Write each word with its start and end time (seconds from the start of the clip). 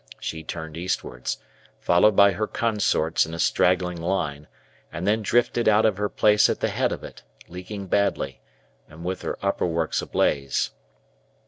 She 0.19 0.41
turned 0.43 0.77
eastwards, 0.77 1.37
followed 1.79 2.15
by 2.15 2.31
her 2.31 2.47
consorts 2.47 3.27
in 3.27 3.35
a 3.35 3.39
straggling 3.39 4.01
line, 4.01 4.47
and 4.91 5.05
then 5.05 5.21
drifted 5.21 5.69
out 5.69 5.85
of 5.85 5.97
her 5.97 6.09
place 6.09 6.49
at 6.49 6.59
the 6.59 6.69
head 6.69 6.91
of 6.91 7.03
it, 7.03 7.21
leaking 7.47 7.85
badly, 7.85 8.41
and 8.89 9.05
with 9.05 9.21
her 9.21 9.37
upper 9.43 9.67
works 9.67 10.01
ablaze. 10.01 10.71